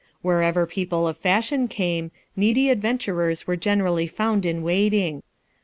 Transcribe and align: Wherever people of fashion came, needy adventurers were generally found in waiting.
Wherever 0.23 0.65
people 0.65 1.07
of 1.07 1.15
fashion 1.19 1.67
came, 1.67 2.09
needy 2.35 2.71
adventurers 2.71 3.45
were 3.45 3.55
generally 3.55 4.07
found 4.07 4.47
in 4.47 4.63
waiting. 4.63 5.21